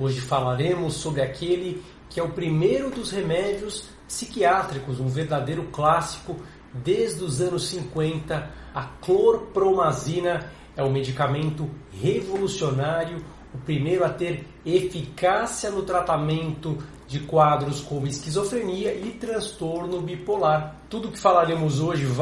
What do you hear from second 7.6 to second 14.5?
50. A clorpromazina é um medicamento revolucionário, o primeiro a ter